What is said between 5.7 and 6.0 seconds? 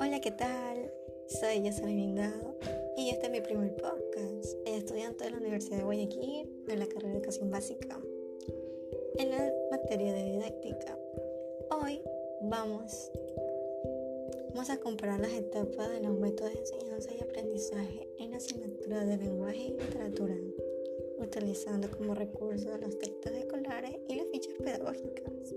de